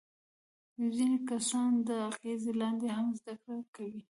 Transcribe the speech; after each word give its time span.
ځینې 0.95 1.17
کسان 1.29 1.71
د 1.87 1.89
اغیز 2.09 2.43
لاندې 2.59 2.87
هم 2.97 3.07
زده 3.19 3.33
کړه 3.43 3.59
کوي. 3.75 4.01